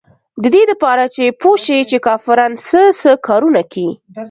د 0.41 0.45
دې 0.53 0.63
دپاره 0.71 1.03
چې 1.15 1.23
پوې 1.41 1.57
شي 1.63 1.79
چې 1.89 1.97
کافران 2.07 2.51
سه 2.67 2.81
سه 3.01 3.11
کارونه 3.27 3.61
کيي. 3.71 3.91